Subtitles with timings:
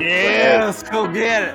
[0.00, 1.54] Yeah, let's go get it.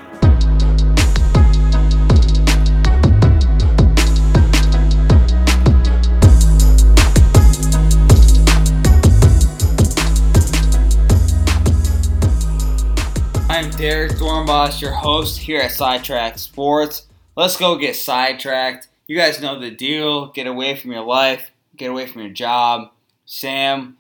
[13.50, 17.08] I'm Derek Dornbos, your host here at Sidetrack Sports.
[17.36, 18.88] Let's go get sidetracked.
[19.08, 20.28] You guys know the deal.
[20.28, 22.92] Get away from your life, get away from your job.
[23.26, 23.98] Sam,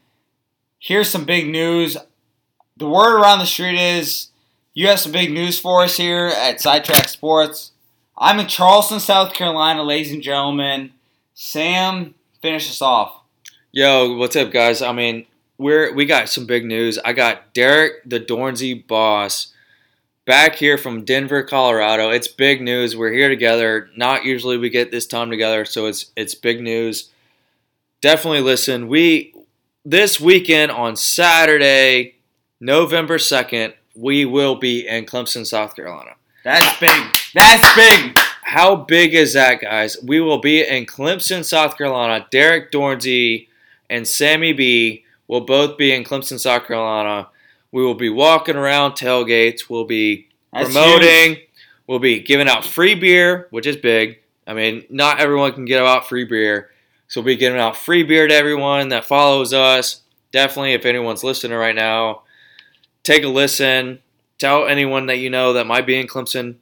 [0.80, 1.98] here's some big news.
[2.78, 4.29] The word around the street is
[4.80, 7.74] you have some big news for us here at Sidetrack Sports.
[8.18, 10.94] I'm in Charleston, South Carolina, ladies and gentlemen.
[11.34, 13.24] Sam, finish us off.
[13.74, 14.82] Yo, what's up, guys?
[14.82, 15.26] I mean,
[15.58, 16.98] we're we got some big news.
[17.04, 19.54] I got Derek the Dornsey boss
[20.24, 22.10] back here from Denver, Colorado.
[22.12, 22.96] It's big news.
[22.96, 23.90] We're here together.
[23.98, 27.10] Not usually we get this time together, so it's it's big news.
[28.00, 28.88] Definitely listen.
[28.88, 29.34] We
[29.84, 32.16] this weekend on Saturday,
[32.62, 36.12] November 2nd, we will be in Clemson, South Carolina.
[36.44, 36.92] That's big.
[37.34, 38.18] That's big.
[38.42, 39.98] How big is that, guys?
[40.02, 42.26] We will be in Clemson, South Carolina.
[42.32, 43.48] Derek Dornsey
[43.90, 47.28] and Sammy B will both be in Clemson, South Carolina.
[47.72, 49.70] We will be walking around tailgates.
[49.70, 51.38] We'll be That's promoting.
[51.86, 54.20] We'll be giving out free beer, which is big.
[54.48, 56.72] I mean, not everyone can get out free beer.
[57.08, 60.02] So we'll be giving out free beer to everyone that follows us.
[60.32, 62.24] Definitely, if anyone's listening right now,
[63.10, 64.00] take a listen.
[64.38, 66.56] Tell anyone that you know that might be in Clemson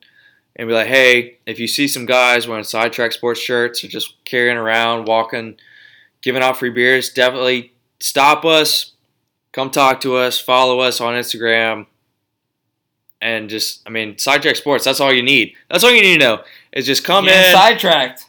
[0.56, 4.14] and be like, hey, if you see some guys wearing sidetrack sports shirts or just
[4.24, 5.58] carrying around, walking,
[6.22, 8.94] giving out free beers, definitely stop us,
[9.52, 11.86] come talk to us, follow us on Instagram,
[13.22, 14.86] and just, I mean, sidetrack sports.
[14.86, 15.54] That's all you need.
[15.70, 18.26] That's all you need to know is just come Getting in, sidetracked.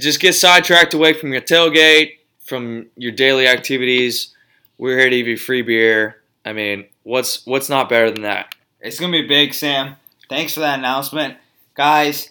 [0.00, 4.34] just get sidetracked away from your tailgate, from your daily activities.
[4.78, 6.19] We're here to give you free beer.
[6.44, 8.54] I mean, what's what's not better than that?
[8.80, 9.96] It's gonna be big, Sam.
[10.28, 11.36] Thanks for that announcement,
[11.74, 12.30] guys.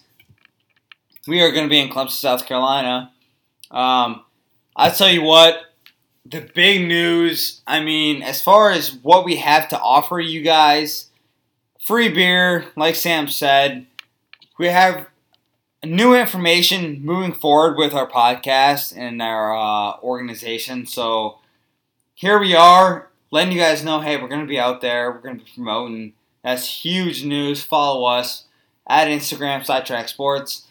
[1.28, 3.12] We are gonna be in Clemson, South Carolina.
[3.72, 4.24] Um,
[4.76, 5.60] I tell you what,
[6.26, 7.62] the big news.
[7.68, 11.10] I mean, as far as what we have to offer you guys,
[11.80, 13.88] free beer, like Sam said.
[14.58, 15.08] We have
[15.84, 20.86] new information moving forward with our podcast and our uh, organization.
[20.86, 21.40] So
[22.14, 25.12] here we are, letting you guys know, hey, we're gonna be out there.
[25.12, 26.14] We're gonna be promoting.
[26.44, 27.64] That's huge news.
[27.64, 28.46] Follow us
[28.88, 30.68] at Instagram Sidetrack Sports.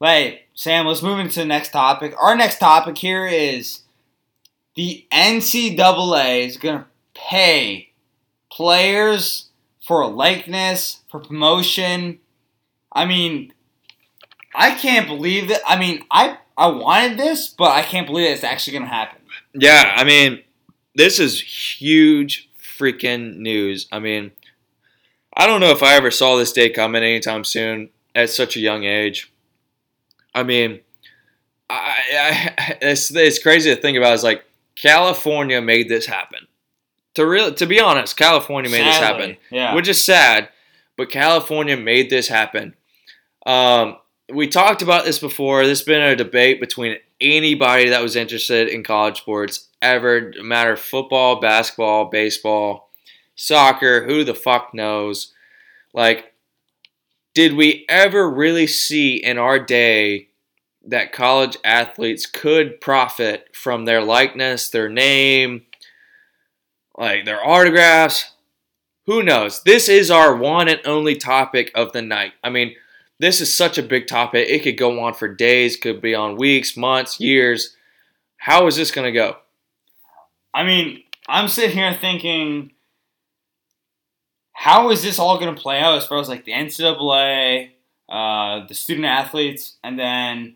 [0.00, 2.14] Hey, Sam, let's move into the next topic.
[2.20, 3.80] Our next topic here is
[4.74, 7.90] the NCAA is gonna pay
[8.50, 9.48] players
[9.86, 12.18] for likeness, for promotion.
[12.92, 13.52] I mean,
[14.54, 15.60] I can't believe that.
[15.66, 19.20] I mean, I I wanted this, but I can't believe it's actually gonna happen.
[19.54, 20.42] Yeah, I mean,
[20.94, 23.86] this is huge freaking news.
[23.92, 24.32] I mean,
[25.36, 28.60] I don't know if I ever saw this day coming anytime soon at such a
[28.60, 29.32] young age.
[30.34, 30.80] I mean,
[31.70, 31.94] I,
[32.58, 34.14] I it's, it's crazy to think about.
[34.14, 34.44] It's like
[34.76, 36.46] California made this happen.
[37.14, 39.74] To real, to be honest, California made this happen, Yeah.
[39.74, 40.48] which is sad.
[40.96, 42.74] But California made this happen.
[43.46, 43.96] Um,
[44.32, 45.64] we talked about this before.
[45.64, 50.42] This has been a debate between anybody that was interested in college sports ever, no
[50.42, 52.90] matter football, basketball, baseball,
[53.36, 55.32] soccer, who the fuck knows?
[55.92, 56.32] Like,
[57.34, 60.28] did we ever really see in our day
[60.86, 65.62] that college athletes could profit from their likeness, their name,
[66.96, 68.32] like their autographs?
[69.06, 69.62] Who knows?
[69.64, 72.32] This is our one and only topic of the night.
[72.42, 72.74] I mean,
[73.20, 74.48] this is such a big topic.
[74.48, 77.76] It could go on for days, could be on weeks, months, years.
[78.38, 79.36] How is this going to go?
[80.54, 82.70] I mean, I'm sitting here thinking,
[84.52, 87.70] how is this all going to play out as far as like the NCAA,
[88.08, 90.54] uh, the student athletes, and then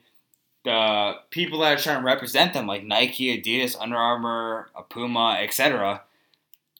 [0.64, 5.38] the people that are trying to represent them, like Nike, Adidas, Under Armour, uh, Puma,
[5.40, 6.02] etc.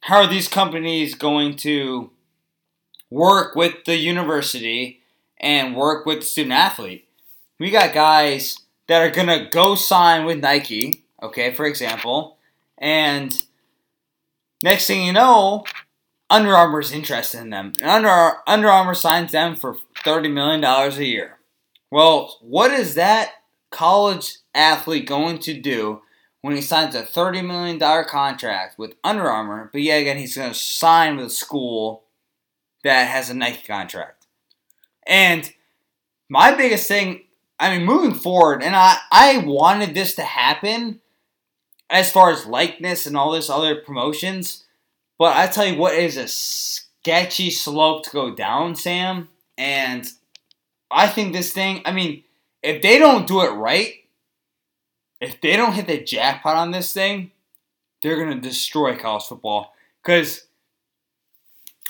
[0.02, 2.10] How are these companies going to
[3.10, 5.00] work with the university
[5.38, 7.08] and work with the student athlete?
[7.58, 12.37] We got guys that are gonna go sign with Nike, okay, for example,
[12.78, 13.42] and
[14.62, 15.64] next thing you know,
[16.30, 17.72] Under Armour's interested in them.
[17.80, 21.38] And Under, Under Armour signs them for $30 million a year.
[21.90, 23.32] Well, what is that
[23.70, 26.02] college athlete going to do
[26.42, 30.50] when he signs a $30 million contract with Under Armour, but yet again, he's going
[30.50, 32.04] to sign with a school
[32.84, 34.26] that has a Nike contract?
[35.06, 35.52] And
[36.28, 37.22] my biggest thing,
[37.58, 41.00] I mean, moving forward, and I, I wanted this to happen
[41.90, 44.64] as far as likeness and all this other promotions.
[45.18, 49.28] But I tell you what is a sketchy slope to go down, Sam.
[49.56, 50.06] And
[50.90, 52.24] I think this thing, I mean,
[52.62, 53.94] if they don't do it right,
[55.20, 57.32] if they don't hit the jackpot on this thing,
[58.02, 59.74] they're going to destroy college football.
[60.02, 60.46] Because,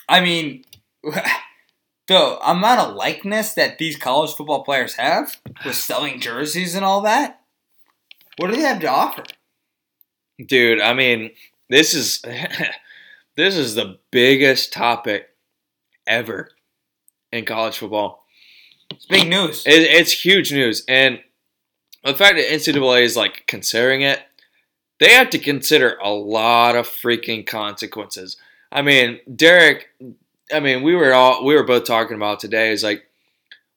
[0.08, 0.64] I mean,
[2.08, 7.02] the amount of likeness that these college football players have with selling jerseys and all
[7.02, 7.42] that,
[8.38, 9.24] what do they have to offer?
[10.44, 11.30] Dude, I mean,
[11.68, 12.22] this is
[13.36, 15.28] this is the biggest topic
[16.06, 16.50] ever
[17.32, 18.24] in college football.
[18.90, 19.64] It's big news.
[19.66, 21.20] It, it's huge news, and
[22.04, 24.22] the fact that NCAA is like considering it,
[24.98, 28.36] they have to consider a lot of freaking consequences.
[28.70, 29.88] I mean, Derek.
[30.52, 33.04] I mean, we were all we were both talking about today is like,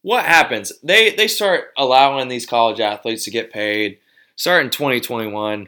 [0.01, 0.71] what happens?
[0.83, 3.97] They they start allowing these college athletes to get paid,
[4.35, 5.67] start in 2021,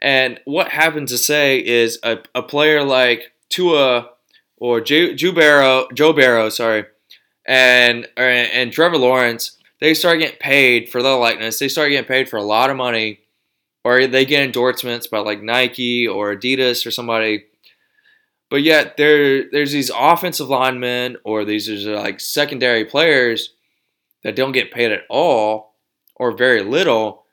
[0.00, 4.10] and what happens to say is a, a player like Tua
[4.56, 6.84] or Joe, Joe Burrow, Joe Burrow, sorry,
[7.46, 11.58] and or, and Trevor Lawrence, they start getting paid for their likeness.
[11.58, 13.20] They start getting paid for a lot of money,
[13.84, 17.46] or they get endorsements by like Nike or Adidas or somebody.
[18.50, 23.54] But yet there there's these offensive linemen or these are uh, like secondary players
[24.24, 25.74] that don't get paid at all
[26.16, 27.24] or very little.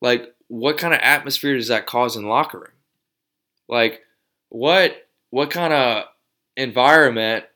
[0.00, 2.68] Like what kind of atmosphere does that cause in the locker room?
[3.68, 4.02] Like
[4.50, 6.04] what what kind of
[6.58, 7.46] environment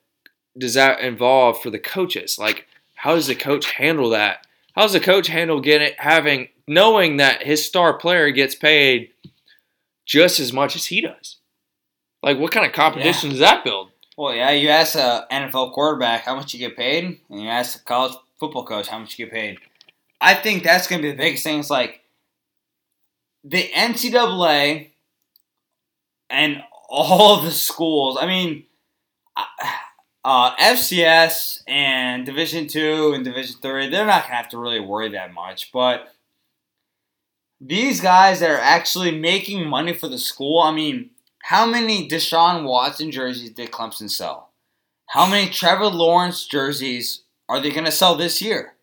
[0.56, 2.38] does that involve for the coaches?
[2.38, 4.46] Like, how does the coach handle that?
[4.74, 9.10] How does the coach handle getting having knowing that his star player gets paid
[10.06, 11.36] just as much as he does?
[12.22, 13.32] Like, what kind of competition yeah.
[13.32, 13.90] does that build?
[14.16, 17.78] Well, yeah, you ask a NFL quarterback how much you get paid, and you ask
[17.78, 19.58] a college football coach how much you get paid.
[20.18, 21.60] I think that's going to be the biggest thing.
[21.60, 22.00] It's like
[23.46, 24.90] the NCAA
[26.28, 28.18] and all the schools.
[28.20, 28.64] I mean,
[30.24, 35.10] uh, FCS and Division Two and Division Three, they're not gonna have to really worry
[35.10, 35.70] that much.
[35.72, 36.12] But
[37.60, 41.10] these guys that are actually making money for the school, I mean,
[41.42, 44.50] how many Deshaun Watson jerseys did Clemson sell?
[45.06, 48.74] How many Trevor Lawrence jerseys are they gonna sell this year?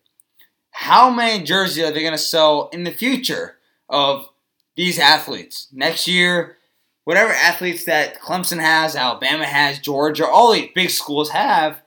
[0.70, 3.58] How many jerseys are they gonna sell in the future
[3.90, 4.28] of
[4.76, 6.56] these athletes next year?
[7.04, 11.80] whatever athletes that Clemson has, Alabama has, Georgia, all these big schools have,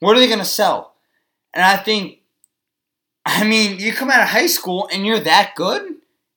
[0.00, 0.94] what are they going to sell?
[1.52, 2.18] And I think,
[3.26, 5.94] I mean, you come out of high school and you're that good,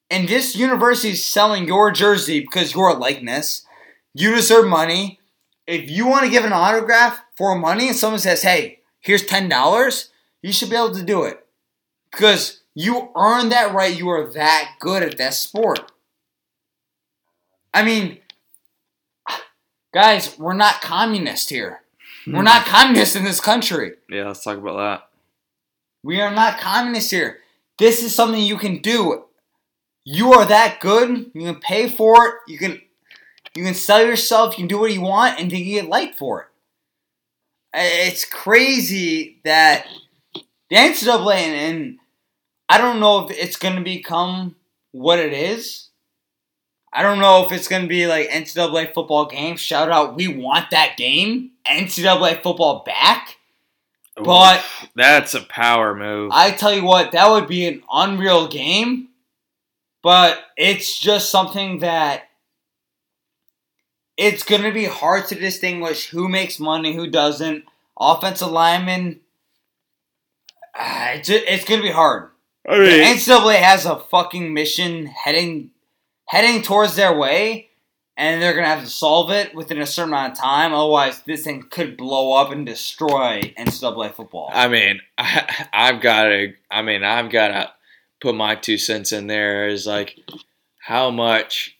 [0.09, 3.65] and this university is selling your jersey because you're a likeness.
[4.13, 5.19] You deserve money.
[5.65, 10.09] If you want to give an autograph for money and someone says, hey, here's $10,
[10.41, 11.45] you should be able to do it.
[12.09, 13.97] Because you earn that right.
[13.97, 15.91] You are that good at that sport.
[17.73, 18.19] I mean,
[19.91, 21.81] guys, we're not communist here.
[22.27, 22.69] We're not hmm.
[22.69, 23.93] communist in this country.
[24.07, 25.09] Yeah, let's talk about that.
[26.03, 27.39] We are not communist here.
[27.79, 29.23] This is something you can do.
[30.03, 31.31] You are that good.
[31.33, 32.33] You can pay for it.
[32.47, 32.79] You can
[33.55, 34.53] you can sell yourself.
[34.55, 36.47] You can do what you want, and you get light for it.
[37.73, 39.87] It's crazy that
[40.69, 41.99] the NCAA and, and
[42.69, 44.55] I don't know if it's going to become
[44.91, 45.87] what it is
[46.97, 49.57] I don't know if it's going to be like NCAA football game.
[49.57, 51.51] Shout out, we want that game.
[51.65, 53.37] NCAA football back.
[54.19, 56.31] Ooh, but that's a power move.
[56.33, 59.09] I tell you what, that would be an unreal game.
[60.01, 62.29] But it's just something that
[64.15, 67.65] it's going to be hard to distinguish who makes money, who doesn't.
[67.99, 69.19] Offensive lineman,
[70.73, 72.29] uh, it's, it's going to be hard.
[72.67, 75.71] I mean, the NCAA has a fucking mission heading
[76.27, 77.69] heading towards their way,
[78.17, 80.73] and they're gonna have to solve it within a certain amount of time.
[80.73, 84.49] Otherwise, this thing could blow up and destroy NCAA football.
[84.53, 86.53] I mean, I, I've got to.
[86.69, 87.71] I mean, I've got to
[88.19, 89.69] put my two cents in there.
[89.69, 90.19] Is like,
[90.79, 91.77] how much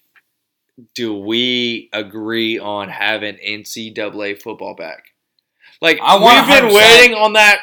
[0.95, 5.03] do we agree on having NCAA football back?
[5.81, 7.59] Like, we've been waiting on that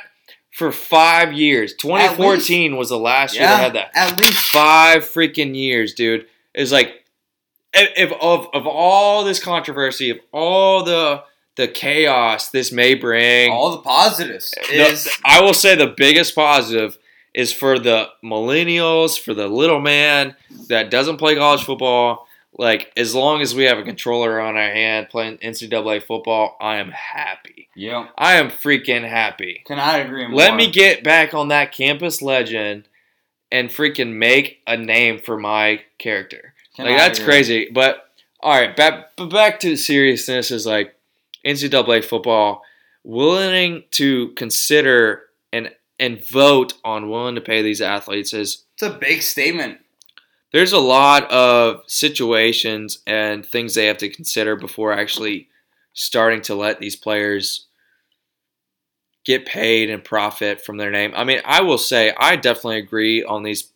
[0.55, 1.75] for five years.
[1.75, 3.91] 2014 was the last year yeah, they had that.
[3.95, 7.05] At least five freaking years, dude is like
[7.73, 11.25] if of of all this controversy, of all the
[11.57, 16.35] the chaos this may bring, all the positives eh, is I will say the biggest
[16.35, 16.99] positive
[17.35, 20.37] is for the millennials, for the little man
[20.69, 22.29] that doesn't play college football.
[22.57, 26.77] Like as long as we have a controller on our hand playing NCAA football, I
[26.77, 27.69] am happy.
[27.75, 29.63] Yeah, I am freaking happy.
[29.67, 30.37] Can I agree more?
[30.37, 32.89] Let me get back on that campus legend
[33.51, 36.55] and freaking make a name for my character.
[36.77, 37.33] Can like I that's agree?
[37.33, 37.71] crazy.
[37.73, 38.09] But
[38.41, 40.95] all right, back but back to seriousness is like
[41.45, 42.63] NCAA football
[43.03, 48.91] willing to consider and and vote on willing to pay these athletes is It's a
[48.91, 49.79] big statement.
[50.55, 55.49] There's a lot of situations and things they have to consider before actually
[55.95, 57.67] starting to let these players
[59.25, 61.13] get paid and profit from their name.
[61.17, 63.73] I mean, I will say I definitely agree on these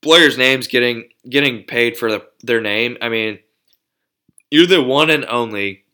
[0.00, 2.96] players' names getting getting paid for the, their name.
[3.02, 3.40] I mean,
[4.50, 5.84] you're the one and only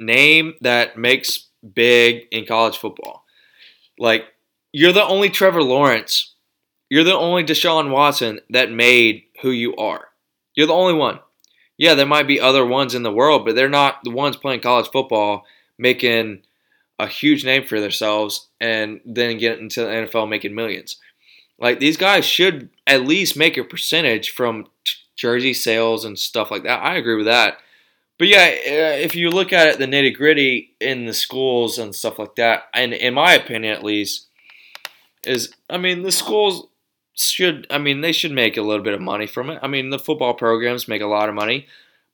[0.00, 3.26] name that makes big in college football.
[3.98, 4.24] Like
[4.72, 6.32] you're the only Trevor Lawrence
[6.88, 10.08] you're the only Deshaun Watson that made who you are.
[10.54, 11.20] You're the only one.
[11.78, 14.60] Yeah, there might be other ones in the world, but they're not the ones playing
[14.60, 15.44] college football
[15.78, 16.42] making
[16.98, 20.96] a huge name for themselves and then get into the NFL making millions.
[21.58, 26.50] Like these guys should at least make a percentage from t- jersey sales and stuff
[26.50, 26.82] like that.
[26.82, 27.58] I agree with that.
[28.18, 31.94] But yeah, uh, if you look at it, the nitty gritty in the schools and
[31.94, 34.28] stuff like that, and in my opinion at least,
[35.24, 36.66] is I mean the schools
[37.16, 39.58] should I mean they should make a little bit of money from it.
[39.62, 41.66] I mean the football programs make a lot of money,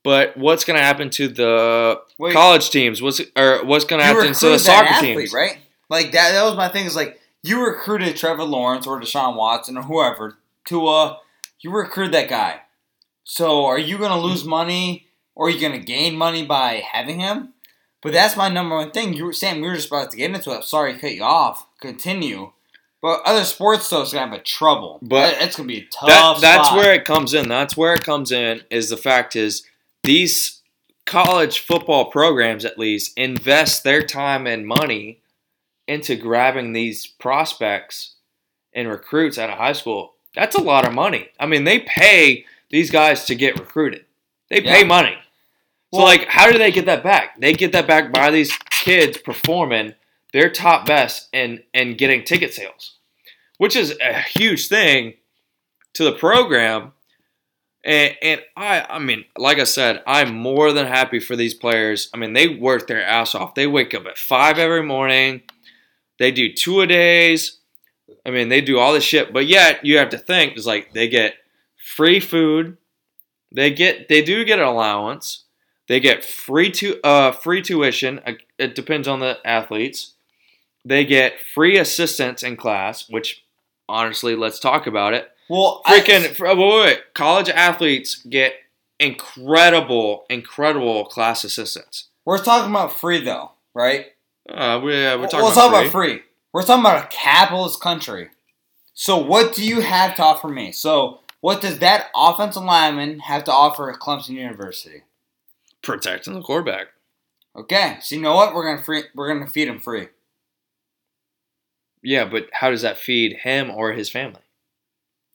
[0.02, 3.00] but what's going to happen to the Wait, college teams?
[3.00, 5.32] What's or what's going to happen to the soccer athlete, teams?
[5.32, 5.58] right?
[5.88, 6.32] Like that.
[6.32, 6.86] That was my thing.
[6.86, 11.16] Is like you recruited Trevor Lawrence or Deshaun Watson or whoever to uh,
[11.60, 12.62] you recruited that guy.
[13.24, 17.54] So are you gonna lose money or are you gonna gain money by having him?
[18.02, 19.14] But that's my number one thing.
[19.14, 20.64] You were Sam, we were just about to get into it.
[20.64, 21.66] Sorry, to cut you off.
[21.80, 22.52] Continue.
[23.02, 25.00] But other sports though is gonna have a trouble.
[25.02, 26.08] But it's gonna be a tough.
[26.08, 26.78] That, that's spot.
[26.78, 27.48] where it comes in.
[27.48, 28.62] That's where it comes in.
[28.70, 29.64] Is the fact is
[30.04, 30.60] these
[31.04, 35.20] college football programs at least invest their time and money
[35.88, 38.14] into grabbing these prospects
[38.72, 40.14] and recruits out of high school.
[40.36, 41.28] That's a lot of money.
[41.40, 44.04] I mean, they pay these guys to get recruited.
[44.48, 44.86] They pay Yeah.
[44.86, 45.16] money.
[45.92, 47.38] So Well- like how do they get that back?
[47.40, 49.94] They get that back by these kids performing
[50.32, 52.98] their top best and and getting ticket sales.
[53.58, 55.14] Which is a huge thing
[55.94, 56.92] to the program.
[57.84, 62.08] And, and I, I mean, like I said, I'm more than happy for these players.
[62.14, 63.54] I mean, they work their ass off.
[63.54, 65.42] They wake up at five every morning.
[66.18, 67.58] They do two a days.
[68.24, 69.32] I mean, they do all this shit.
[69.32, 71.34] But yet, you have to think is like they get
[71.76, 72.76] free food.
[73.50, 75.44] They get they do get an allowance.
[75.88, 78.20] They get free to uh free tuition.
[78.58, 80.14] It depends on the athletes.
[80.84, 83.44] They get free assistance in class, which
[83.88, 87.14] honestly, let's talk about it well, freaking fr- wait, wait, wait.
[87.14, 88.54] college athletes get
[88.98, 92.08] incredible, incredible class assistants.
[92.24, 94.06] we're talking about free though, right?
[94.48, 95.80] Uh, we, yeah, we're talking let's about, talk free.
[95.80, 96.20] about free.
[96.52, 98.30] We're talking about a capitalist country.
[98.94, 100.72] So what do you have to offer me?
[100.72, 105.02] So what does that offensive lineman have to offer at Clemson University?
[105.82, 106.88] protecting the quarterback.
[107.54, 108.54] Okay, so you know what?
[108.54, 109.02] We're gonna free.
[109.14, 110.08] We're gonna feed him free.
[112.02, 114.40] Yeah, but how does that feed him or his family?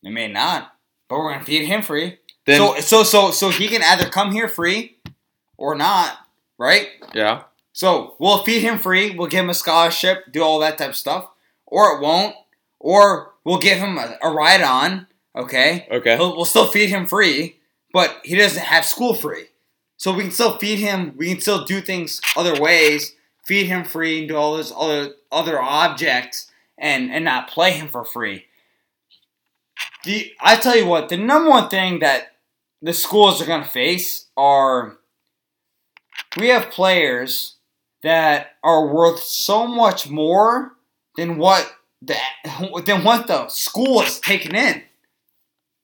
[0.04, 0.74] It may not,
[1.10, 2.20] but we're gonna feed him free.
[2.46, 4.98] Then, so so so so he can either come here free
[5.58, 6.18] or not,
[6.58, 6.88] right?
[7.14, 7.44] yeah,
[7.74, 9.12] So we'll feed him free.
[9.16, 11.30] We'll give him a scholarship, do all that type of stuff,
[11.66, 12.36] or it won't,
[12.80, 15.08] or we'll give him a, a ride on.
[15.36, 17.58] Okay, okay, He'll, we'll still feed him free,
[17.94, 19.46] but he doesn't have school free.
[19.98, 21.14] So we can still feed him.
[21.18, 23.14] We can still do things other ways.
[23.46, 26.47] Feed him free and do all those other other objects,
[26.78, 28.46] and and not play him for free.
[30.04, 32.36] The I tell you what, the number one thing that
[32.82, 34.98] the schools are going to face are
[36.38, 37.56] we have players
[38.04, 40.74] that are worth so much more
[41.16, 42.16] than what the
[42.86, 44.84] than what the school is taking in.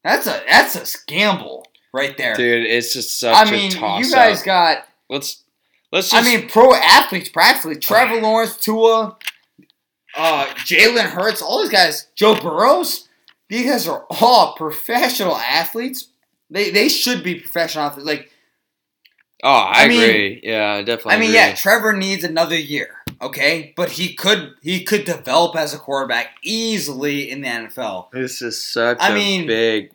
[0.04, 2.36] That's a that's a gamble right there.
[2.36, 4.46] dude, it's just such I mean, toss you guys up.
[4.46, 4.78] got.
[5.10, 5.44] Let's
[5.92, 6.28] let's just.
[6.28, 7.78] I mean, pro athletes practically.
[7.78, 9.18] Trevor Lawrence, Tua,
[10.16, 12.08] uh, Jalen Hurts, all these guys.
[12.16, 13.08] Joe Burrows.
[13.50, 16.08] These guys are all professional athletes.
[16.50, 18.08] They they should be professional athletes.
[18.08, 18.30] Like
[19.44, 20.40] oh, I, I mean- agree.
[20.44, 21.14] Yeah, definitely.
[21.14, 21.36] I mean, agree.
[21.36, 22.96] yeah, Trevor needs another year.
[23.22, 28.12] Okay, but he could he could develop as a quarterback easily in the NFL.
[28.12, 29.92] This is such I a mean, big.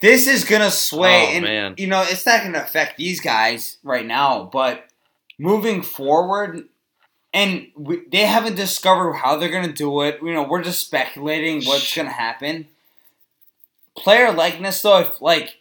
[0.00, 1.74] This is gonna sway, Oh, and man.
[1.76, 4.48] you know it's not gonna affect these guys right now.
[4.52, 4.84] But
[5.38, 6.64] moving forward,
[7.32, 10.20] and we, they haven't discovered how they're gonna do it.
[10.22, 12.68] You know, we're just speculating what's gonna happen.
[13.96, 15.58] Player likeness, though, if like,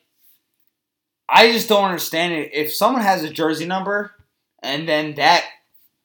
[1.27, 2.51] I just don't understand it.
[2.53, 4.13] If someone has a jersey number,
[4.61, 5.45] and then that,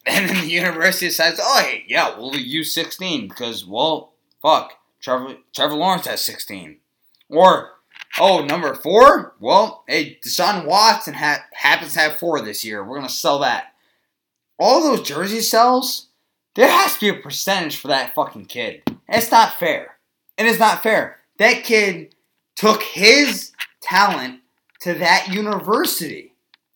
[0.05, 5.35] and then the university decides, oh hey, yeah, we'll use sixteen because well, fuck, Trevor
[5.53, 6.77] Trevor Lawrence has sixteen,
[7.29, 7.77] or
[8.19, 9.35] Oh, number four?
[9.39, 12.83] Well, hey, Deshaun Watson ha- happens to have four this year.
[12.83, 13.73] We're going to sell that.
[14.59, 16.07] All those jersey sales,
[16.55, 18.81] there has to be a percentage for that fucking kid.
[19.07, 19.97] It's not fair.
[20.37, 21.17] It is not fair.
[21.37, 22.15] That kid
[22.55, 24.41] took his talent
[24.81, 26.33] to that university.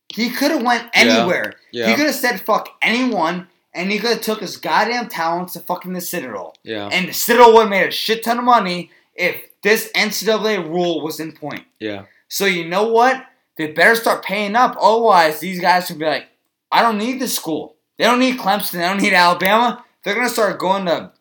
[0.09, 1.53] He could have went anywhere.
[1.71, 1.89] Yeah.
[1.89, 5.59] He could have said fuck anyone, and he could have took his goddamn talents to
[5.59, 6.53] fucking the Citadel.
[6.63, 6.89] Yeah.
[6.91, 11.01] And the Citadel would have made a shit ton of money if this NCAA rule
[11.01, 11.65] was in point.
[11.79, 12.05] Yeah.
[12.27, 13.25] So you know what?
[13.57, 14.75] They better start paying up.
[14.79, 16.27] Otherwise, these guys will be like,
[16.71, 17.75] I don't need this school.
[17.97, 18.71] They don't need Clemson.
[18.73, 19.83] They don't need Alabama.
[20.03, 21.11] They're gonna start going to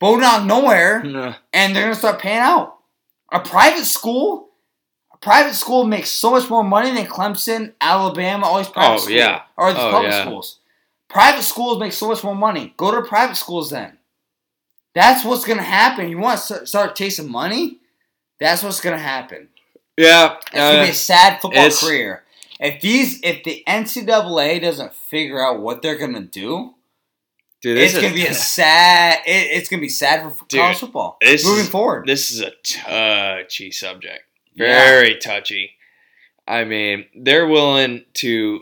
[0.00, 1.34] Bodog nowhere, Nah.
[1.52, 2.78] and they're gonna start paying out.
[3.30, 4.50] A private school,
[5.12, 8.98] a private school makes so much more money than Clemson, Alabama, all these private Oh,
[8.98, 9.42] schools, yeah.
[9.56, 10.24] or the Oh, public yeah.
[10.24, 10.58] schools.
[11.08, 12.74] Private schools make so much more money.
[12.76, 13.98] Go to private schools then.
[14.94, 16.08] That's what's gonna happen.
[16.08, 17.78] You want to start chasing money?
[18.40, 19.48] That's what's gonna happen.
[19.96, 20.36] Yeah.
[20.38, 22.21] It's gonna be uh, a sad football career.
[22.64, 26.74] If these, if the NCAA doesn't figure out what they're gonna do,
[27.60, 29.18] dude, this it's gonna be a sad.
[29.26, 32.06] It, it's gonna be sad for Dude, college football this moving is- forward.
[32.06, 34.20] This is a touchy subject.
[34.54, 34.66] Yeah.
[34.84, 35.72] Very touchy.
[36.46, 38.60] I mean, they're willing to.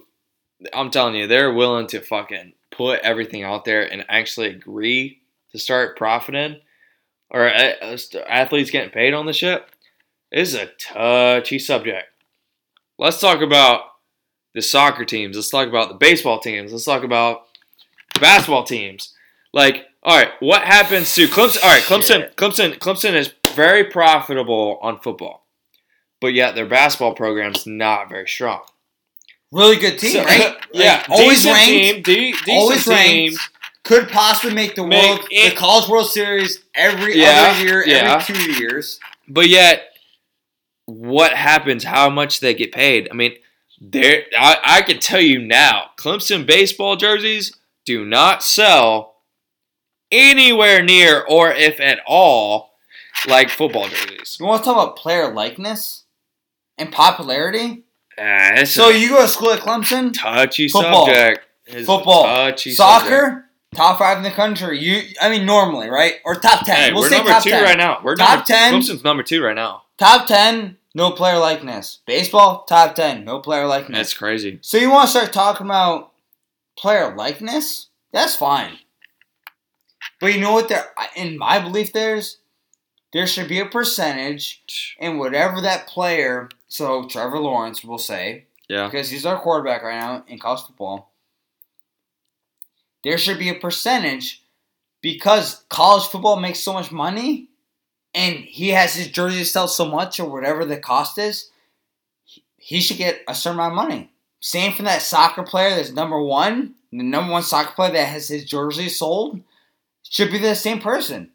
[0.72, 5.20] I'm telling you, they're willing to fucking put everything out there and actually agree
[5.52, 6.60] to start profiting,
[7.30, 9.70] or athletes getting paid on the ship.
[10.32, 12.06] This is a touchy subject.
[13.00, 13.82] Let's talk about
[14.54, 15.36] the soccer teams.
[15.36, 16.70] Let's talk about the baseball teams.
[16.72, 17.46] Let's talk about
[18.14, 19.14] the basketball teams.
[19.54, 21.64] Like, all right, what happens to Clemson?
[21.64, 22.36] All right, Clemson, Shit.
[22.36, 25.46] Clemson, Clemson is very profitable on football,
[26.20, 28.60] but yet their basketball program's not very strong.
[29.52, 30.56] really good team, So- right?
[30.72, 32.04] yeah, Like, always ranked.
[32.06, 32.94] team, de- always team.
[32.94, 33.40] ranked.
[33.82, 37.82] Could possibly make the Make world, it- the College World Series every Yeah, other year,
[37.86, 38.14] yeah.
[38.20, 39.00] every two years.
[39.26, 39.89] But yet,
[40.90, 41.84] what happens?
[41.84, 43.08] How much they get paid?
[43.10, 43.34] I mean,
[43.80, 44.24] there.
[44.38, 47.56] I, I can tell you now, Clemson baseball jerseys
[47.86, 49.16] do not sell
[50.10, 52.72] anywhere near, or if at all,
[53.28, 54.36] like football jerseys.
[54.40, 56.04] You want to talk about player likeness
[56.78, 57.84] and popularity?
[58.18, 61.06] Ah, So a you go to school at Clemson, touchy Football.
[61.06, 61.46] subject.
[61.66, 62.24] It's Football.
[62.24, 63.04] touchy subject.
[63.10, 64.78] soccer, top five in the country.
[64.80, 66.14] You, I mean, normally, right?
[66.24, 66.76] Or top ten.
[66.76, 67.62] Hey, we'll we're say number top two 10.
[67.62, 68.00] right now.
[68.02, 68.74] We're Top number, 10.
[68.74, 69.84] Clemson's number two right now.
[70.00, 71.98] Top 10, no player likeness.
[72.06, 73.98] Baseball, top 10, no player likeness.
[73.98, 74.58] That's crazy.
[74.62, 76.12] so you want to start talking about
[76.74, 77.88] player likeness?
[78.10, 78.78] That's fine.
[80.18, 80.70] But you know what?
[80.70, 82.38] There, in my belief, there's
[83.12, 86.48] there should be a percentage in whatever that player.
[86.68, 88.86] So Trevor Lawrence will say Yeah.
[88.86, 91.12] because he's our quarterback right now in college football.
[93.04, 94.42] There should be a percentage
[95.02, 97.49] because college football makes so much money
[98.14, 101.50] and he has his jersey sell so much or whatever the cost is,
[102.56, 104.10] he- should get a certain amount of money.
[104.40, 108.28] Same for that soccer player that's number one, the number one soccer player that has
[108.28, 109.40] his jersey sold,
[110.02, 111.30] should be the same person.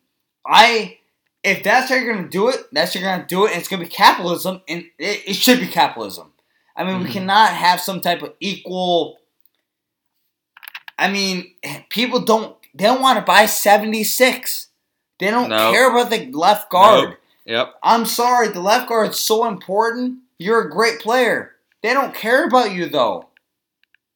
[0.45, 0.97] I
[1.43, 3.67] if that's how you're gonna do it, that's how you're gonna do it, and it's
[3.69, 6.31] gonna be capitalism, and it, it should be capitalism.
[6.75, 7.13] I mean, we Mhm.
[7.13, 9.19] cannot have some type of equal.
[10.97, 11.53] I mean,
[11.89, 14.64] people don't they don't want to buy seventy six.
[15.19, 15.71] They don't No.
[15.71, 17.09] care about the left guard.
[17.09, 17.17] Nope.
[17.45, 17.75] Yep.
[17.83, 20.19] I'm sorry, the left guard's so important.
[20.37, 21.55] You're a great player.
[21.81, 23.29] They don't care about you though.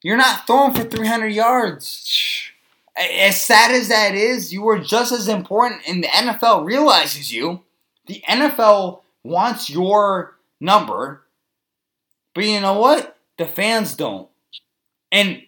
[0.01, 2.51] You're not throwing for 300 yards.
[2.95, 7.63] As sad as that is, you are just as important, and the NFL realizes you.
[8.07, 11.23] The NFL wants your number,
[12.33, 13.15] but you know what?
[13.37, 14.27] The fans don't.
[15.11, 15.43] And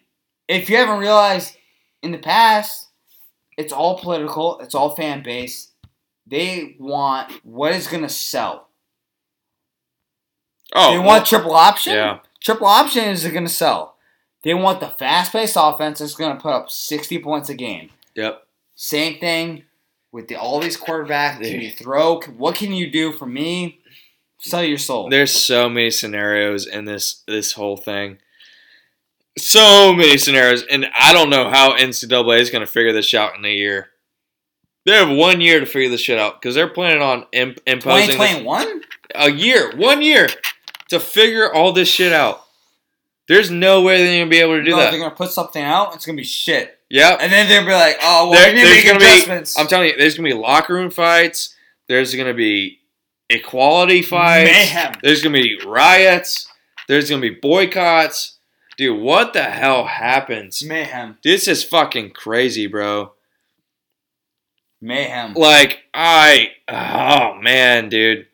[0.47, 1.57] if you haven't realized
[2.01, 2.87] in the past,
[3.61, 5.71] it's all political, it's all fan base.
[6.25, 8.67] They want what is going to sell.
[10.73, 11.93] Oh, they want triple option.
[11.93, 12.19] yeah.
[12.39, 13.97] Triple option is going to sell.
[14.43, 17.89] They want the fast paced offense that's going to put up 60 points a game.
[18.15, 18.47] Yep.
[18.75, 19.63] Same thing
[20.11, 21.41] with the, all these quarterbacks.
[21.41, 22.19] Can you throw?
[22.37, 23.79] What can you do for me?
[24.39, 25.09] Sell your soul.
[25.09, 28.17] There's so many scenarios in this this whole thing.
[29.37, 33.35] So many scenarios, and I don't know how NCAA is going to figure this out
[33.37, 33.89] in a year.
[34.85, 38.07] They have one year to figure this shit out because they're planning on imp- imposing
[38.07, 38.81] this- 2021?
[39.15, 40.27] a year, one year
[40.89, 42.43] to figure all this shit out.
[43.27, 44.89] There's no way they're gonna be able to do no, that.
[44.91, 45.95] they're going to put something out.
[45.95, 46.77] It's going to be shit.
[46.89, 47.19] Yep.
[47.21, 49.89] And then they'll be like, oh, well, There- we there's make gonna be- I'm telling
[49.89, 51.55] you, there's gonna be locker room fights.
[51.87, 52.79] There's gonna be
[53.29, 54.51] equality fights.
[54.51, 54.93] Mayhem.
[55.01, 56.47] There's gonna be riots.
[56.89, 58.39] There's gonna be boycotts.
[58.81, 60.63] Dude, what the hell happens?
[60.63, 61.19] Mayhem.
[61.23, 63.11] This is fucking crazy, bro.
[64.81, 65.35] Mayhem.
[65.35, 68.25] Like, I, oh man, dude.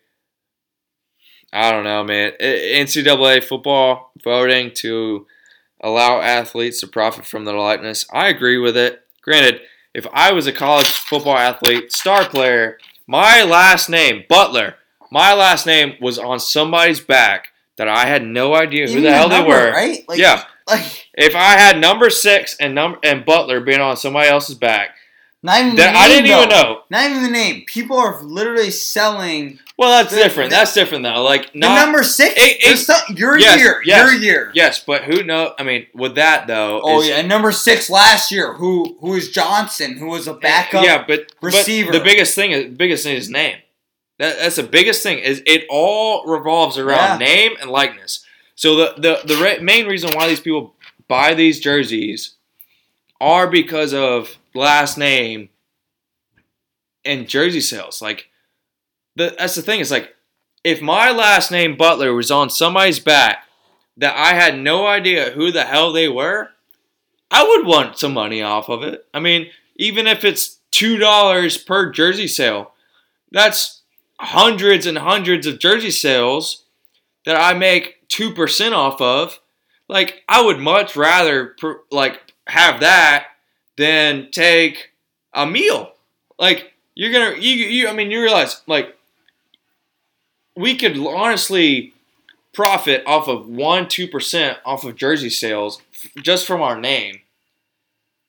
[1.52, 2.32] I don't know, man.
[2.40, 5.28] NCAA football voting to
[5.82, 8.06] allow athletes to profit from their likeness.
[8.14, 9.02] I agree with it.
[9.22, 9.60] Granted,
[9.94, 14.76] if I was a college football athlete, star player, my last name, Butler,
[15.12, 19.30] my last name was on somebody's back that I had no idea who the hell
[19.30, 19.72] number, they were.
[19.72, 20.04] Right?
[20.08, 20.44] Like, Yeah.
[20.70, 24.90] Like If I had number six and number and Butler being on somebody else's back,
[25.44, 26.82] not even the I didn't even know.
[26.90, 27.64] Not even the name.
[27.68, 30.50] People are literally selling Well, that's The- different.
[30.50, 31.22] the- that's different though.
[31.24, 32.34] Like the number six.
[32.36, 33.82] It- it- some- your yes, year.
[33.86, 34.12] yes.
[34.12, 34.52] Your year.
[34.56, 35.54] yes, but who know?
[35.58, 36.82] I mean, with that though.
[36.84, 38.54] Oh is- yeah, and number six last year.
[38.54, 39.96] Who who is Johnson?
[39.98, 40.84] Who was a backup?
[40.84, 41.92] Yeah, but receiver.
[41.94, 43.58] But the biggest thing is biggest thing is name.
[44.20, 45.20] That, that's the biggest thing.
[45.20, 47.28] Is it all revolves around Yeah.
[47.28, 48.26] name and likeness.
[48.56, 50.74] So the the the re- main reason why these people
[51.08, 52.36] buy these jerseys
[53.22, 55.50] are because of last name
[57.06, 58.02] and jersey sales.
[58.02, 58.30] Like
[59.16, 59.80] the, that's the thing.
[59.82, 60.16] It's like
[60.64, 63.44] if my last name Butler was on somebody's back
[63.98, 66.50] that I had no idea who the hell they were,
[67.32, 69.06] I would want some money off of it.
[69.14, 72.72] I mean, even if it's two dollars per jersey sale,
[73.32, 73.77] that's
[74.20, 76.64] hundreds and hundreds of jersey sales
[77.26, 79.40] that I make two percent off of.
[79.90, 81.56] Like, I would much rather
[81.92, 83.28] like have that
[83.78, 84.92] than take
[85.34, 85.92] a meal.
[86.40, 87.88] Like, you're gonna you you.
[87.88, 88.98] I mean, you realize like
[90.56, 91.94] we could honestly
[92.54, 95.80] profit off of one two percent off of jersey sales
[96.22, 97.22] just from our name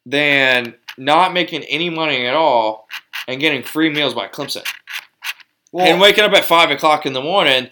[0.04, 2.86] than not making any money at all
[3.26, 4.66] and getting free meals by Clemson
[5.72, 7.70] Well, and waking up at five o'clock in the morning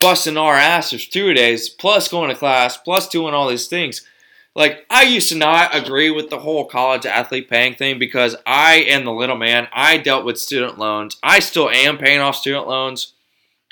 [0.00, 4.06] busting our asses two days plus going to class plus doing all these things.
[4.54, 8.76] Like i used to not agree with the whole college athlete paying thing because i
[8.76, 9.68] am the little man.
[9.72, 11.16] I dealt with student loans.
[11.22, 13.14] I still am paying off student loans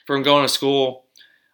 [0.06, 1.04] from going to school.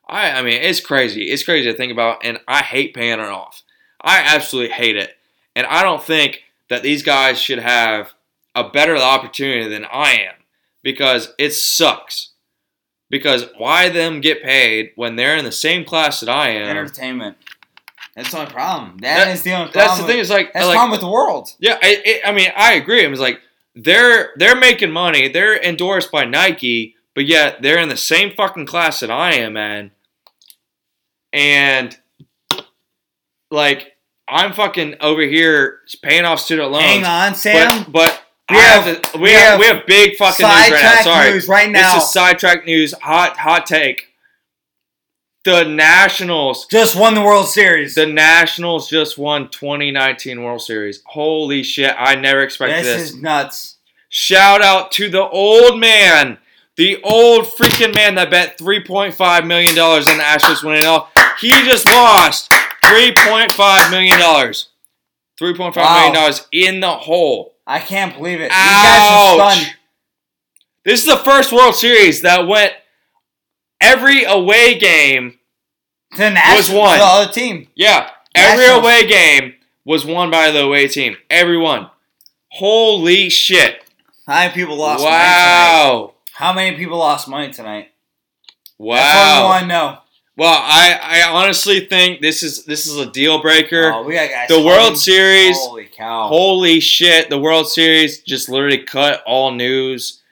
[0.09, 1.25] I i mean it's crazy.
[1.25, 3.63] It's crazy to think about and i hate paying it off.
[4.01, 5.17] I absolutely hate it.
[5.55, 8.13] And i don't think that these guys should have
[8.55, 10.38] a better opportunity than i am
[10.83, 12.33] because it sucks
[13.11, 16.69] because why them get paid when they're in the same class that I am?
[16.69, 17.37] entertainment.
[18.15, 18.99] That's the only problem.
[18.99, 19.89] That- that is the only problem.
[19.89, 20.19] That's the thing.
[20.19, 21.51] Is like, That's the like problem with the world.
[21.61, 21.79] yeah.
[21.83, 23.05] I, it, I mean, I agree.
[23.05, 23.41] It was like
[23.75, 25.29] they're they're making money.
[25.29, 29.57] They're endorsed by Nike, but yet they're in the same fucking class that I am
[29.57, 29.93] in,
[31.33, 31.97] and
[33.51, 33.93] like
[34.27, 36.85] I'm fucking over here paying off student loans.
[36.85, 37.85] Hang on, Sam.
[37.85, 40.71] But, but We I have- have, we, we have, have we have big fucking news
[40.71, 41.03] right now.
[41.03, 41.95] Sorry, news right now.
[41.95, 42.93] This is sidetrack news.
[43.03, 44.07] Hot hot take.
[45.45, 47.95] The Nationals just won the World Series.
[47.95, 51.03] the Nationals just won 2019 World Series.
[51.07, 53.11] Holy shit, I never expected this this.
[53.11, 53.77] is nuts.
[54.11, 56.39] Shout out to the old man.
[56.77, 61.11] The old freaking man that bet $3.5 million on the Astros winning it all.
[61.41, 62.51] He just lost
[62.85, 64.19] $3.5 million.
[64.19, 65.95] $3.5 Wow.
[65.97, 67.55] million dollars in the hole.
[67.71, 68.45] I can't believe it.
[68.45, 69.53] These guys are Ouch.
[69.59, 69.75] stunned.
[70.85, 72.73] This is the first World Series that went
[73.81, 75.39] every away game.
[76.13, 76.99] To the Nationals, Was won.
[76.99, 77.69] The other team.
[77.75, 78.83] Yeah, every Nationals.
[78.85, 79.55] away game
[79.85, 81.19] was won by the away team.
[81.29, 81.91] Every one.
[82.53, 83.85] Holy shit.
[84.27, 85.29] How many people lost money tonight?
[85.29, 86.15] wow.
[86.33, 87.91] How many people lost money tonight?
[88.57, 89.45] That's what we Wow.
[89.45, 89.99] want to know.
[90.39, 93.93] Well, I, I honestly think this is this is a deal breaker.
[93.93, 94.97] Oh, we got the World.
[94.97, 96.29] Series, Holy cow.
[96.29, 100.23] holy shit, the World Series just literally cut all news.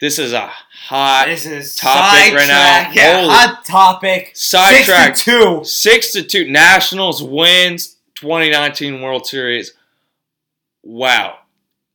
[0.00, 2.90] This is a hot this is topic right now.
[2.94, 4.30] Yeah, Holy- hot topic.
[4.34, 5.14] sidetrack.
[5.18, 5.64] Six to two.
[5.64, 6.50] Six to two.
[6.50, 9.74] Nationals wins 2019 World Series.
[10.82, 11.36] Wow.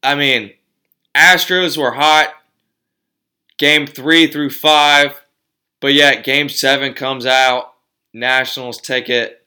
[0.03, 0.53] I mean,
[1.15, 2.29] Astros were hot.
[3.57, 5.19] Game three through five,
[5.85, 7.75] but yet game seven comes out.
[8.11, 9.45] Nationals take it.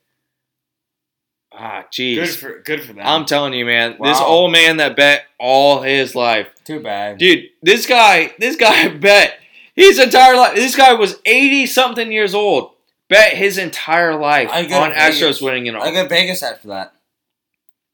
[1.52, 2.36] Ah, Good jeez.
[2.36, 3.04] for good for them.
[3.04, 3.96] I'm telling you, man.
[4.00, 7.18] This old man that bet all his life, too bad.
[7.18, 7.46] dude.
[7.60, 9.40] This guy, this guy bet
[9.74, 10.54] his entire life.
[10.54, 12.70] This guy was 80 something years old.
[13.08, 15.20] Bet his entire life go on to Vegas.
[15.20, 15.82] Astros winning it all.
[15.82, 16.92] I got Vegas after that.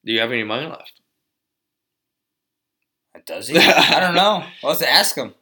[0.04, 1.00] Do you have any money left?
[3.24, 3.56] Does he?
[3.56, 4.44] I don't know.
[4.62, 5.32] Let's ask him.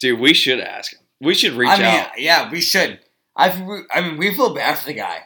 [0.00, 1.03] Dude, we should ask him.
[1.20, 2.18] We should reach I mean, out.
[2.18, 3.00] yeah, we should.
[3.36, 3.50] I,
[3.92, 5.24] I mean, we feel bad for the guy.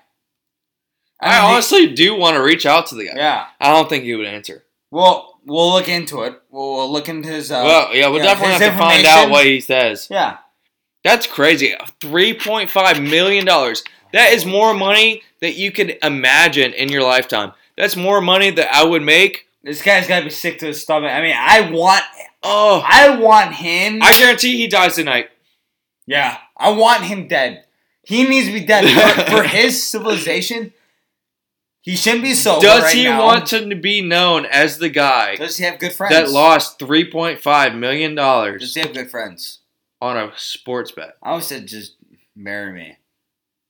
[1.20, 3.14] I, mean, he- honestly do want to reach out to the guy.
[3.16, 3.46] yeah.
[3.60, 4.64] I don't think he would answer.
[4.90, 6.40] Well, we'll look into it.
[6.50, 7.50] We'll, we'll look into his.
[7.50, 10.08] Uh, well, yeah, we'll definitely have to find out what he says.
[10.10, 10.38] yeah.
[11.04, 11.74] That's crazy.
[12.00, 13.44] $3.5 million.
[13.46, 17.52] That is more money that you could imagine in your lifetime.
[17.76, 19.46] That's more money that I would make.
[19.62, 21.10] This guy's got to be sick to his stomach.
[21.12, 22.02] I mean, I want,
[22.42, 24.00] Oh, I want him.
[24.02, 25.30] I guarantee he dies tonight.
[26.08, 27.64] Yeah, I want him dead.
[28.02, 28.84] He needs to be dead
[29.26, 30.72] for, for his civilization.
[31.82, 32.60] He shouldn't be so.
[32.60, 33.24] Does right he now.
[33.24, 36.14] want to be known as the guy Does he have good friends?
[36.14, 38.60] that lost three point five million dollars?
[38.62, 39.60] Does he have good friends?
[40.00, 41.16] on a sports bet?
[41.22, 41.96] I would say just
[42.36, 42.96] marry me.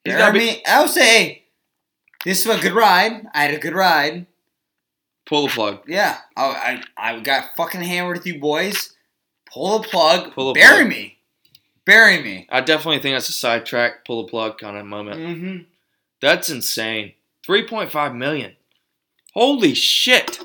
[0.05, 0.63] He's Marry be- me.
[0.67, 1.45] I would say, hey,
[2.25, 3.27] this is a good ride.
[3.35, 4.27] I had a good ride.
[5.27, 5.81] Pull the plug.
[5.87, 8.95] Yeah, I I, I got fucking hammered with you boys.
[9.53, 10.33] Pull the plug.
[10.35, 10.89] Pull the bury plug.
[10.89, 11.18] me.
[11.89, 12.47] Bury me.
[12.51, 15.19] I definitely think that's a sidetrack, pull the plug kind of moment.
[15.19, 15.57] Mm-hmm.
[16.21, 17.15] That's insane.
[17.47, 18.57] Three point five million.
[19.33, 20.39] Holy shit.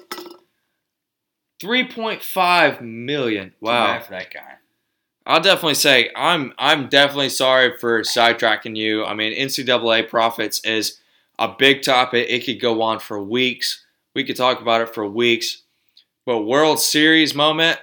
[1.59, 3.53] Three point five million.
[3.59, 3.99] Wow.
[3.99, 4.53] for that guy.
[5.25, 9.03] I'll definitely say I'm I'm definitely sorry for sidetracking you.
[9.03, 10.99] I mean, NCAA profits is
[11.37, 12.27] a big topic.
[12.29, 13.83] It could go on for weeks.
[14.15, 15.63] We could talk about it for weeks.
[16.25, 17.81] But World Series moment,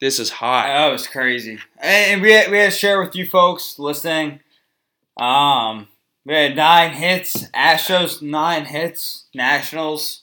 [0.00, 0.66] this is hot.
[0.66, 1.58] That was crazy.
[1.78, 4.40] And we had, we had to share with you folks listening.
[5.16, 5.88] Um,
[6.24, 7.48] we had nine hits.
[7.50, 9.26] Astros nine hits.
[9.34, 10.22] Nationals.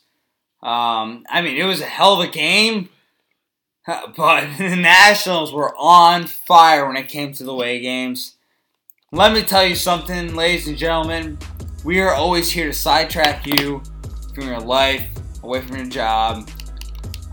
[0.61, 2.89] Um, I mean, it was a hell of a game.
[3.85, 8.37] But the Nationals were on fire when it came to the away games.
[9.11, 11.37] Let me tell you something, ladies and gentlemen.
[11.83, 13.83] We are always here to sidetrack you
[14.33, 15.09] from your life,
[15.43, 16.49] away from your job.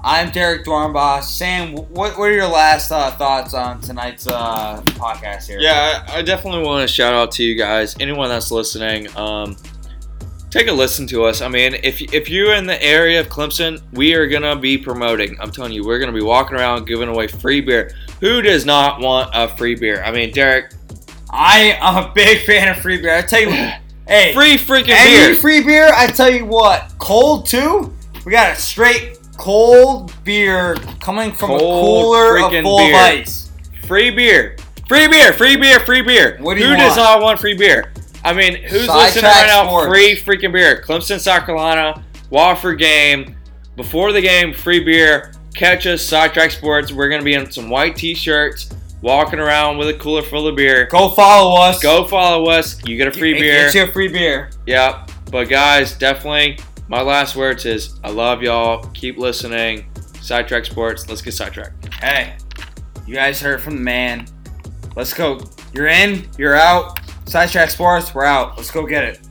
[0.02, 1.24] I'm Derek Dornbos.
[1.24, 5.58] Sam, what, what are your last uh, thoughts on tonight's uh, podcast here?
[5.60, 7.96] Yeah, I, I definitely want to shout out to you guys.
[8.00, 9.56] Anyone that's listening, um,
[10.48, 11.42] take a listen to us.
[11.42, 15.36] I mean, if if you're in the area of Clemson, we are gonna be promoting.
[15.38, 17.94] I'm telling you, we're gonna be walking around giving away free beer.
[18.20, 20.02] Who does not want a free beer?
[20.02, 20.72] I mean, Derek,
[21.28, 23.16] I am a big fan of free beer.
[23.16, 23.50] I tell you,
[24.08, 25.36] hey, free freaking any beer.
[25.36, 25.90] free beer.
[25.94, 27.94] I tell you what, cold too.
[28.24, 32.90] We got a straight cold beer coming from Cold a cooler of full beer.
[32.94, 33.50] of ice.
[33.86, 34.56] Free beer.
[34.88, 35.32] Free beer.
[35.32, 35.80] Free beer.
[35.80, 36.36] Free beer.
[36.40, 37.00] What do you Who does want?
[37.00, 37.92] not want free beer?
[38.24, 39.66] I mean, who's Sidetrack listening right now?
[39.66, 39.88] Sports.
[39.88, 40.82] Free freaking beer.
[40.86, 43.34] Clemson, South Carolina, Wofford game.
[43.76, 45.32] Before the game, free beer.
[45.54, 46.92] Catch us, Sidetrack Sports.
[46.92, 48.68] We're going to be in some white t shirts,
[49.00, 50.86] walking around with a cooler full of beer.
[50.90, 51.82] Go follow us.
[51.82, 52.80] Go follow us.
[52.86, 53.64] You get a free Get- beer.
[53.66, 54.50] Get you a free beer.
[54.66, 55.10] Yep.
[55.30, 56.58] But guys, definitely,
[56.90, 58.82] my last words is I love y'all.
[58.94, 59.86] Keep listening.
[60.20, 61.08] Sidetrack Sports.
[61.08, 61.94] Let's get sidetracked.
[61.94, 62.36] Hey,
[63.06, 64.26] you guys heard from the man.
[64.96, 65.40] Let's go.
[65.72, 66.28] You're in.
[66.36, 66.98] You're out.
[67.26, 68.12] Sidetrack Sports.
[68.12, 68.56] We're out.
[68.56, 69.29] Let's go get it.